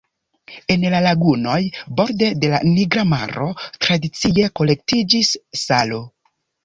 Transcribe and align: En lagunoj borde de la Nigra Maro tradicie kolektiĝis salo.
En 0.75 0.85
lagunoj 1.05 1.59
borde 1.99 2.29
de 2.45 2.51
la 2.53 2.61
Nigra 2.69 3.05
Maro 3.11 3.51
tradicie 3.85 4.49
kolektiĝis 4.61 5.31
salo. 5.67 6.01